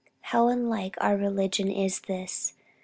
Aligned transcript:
How 0.21 0.47
unlike 0.47 0.95
our 0.99 1.15
religion 1.15 1.69
is 1.69 1.99
this! 1.99 2.55